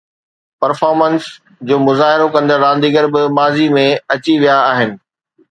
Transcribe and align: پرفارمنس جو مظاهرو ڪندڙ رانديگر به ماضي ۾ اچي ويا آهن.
پرفارمنس 0.61 1.23
جو 1.67 1.75
مظاهرو 1.87 2.27
ڪندڙ 2.37 2.57
رانديگر 2.65 3.05
به 3.13 3.21
ماضي 3.37 3.69
۾ 3.79 3.85
اچي 4.15 4.33
ويا 4.41 4.59
آهن. 4.73 4.91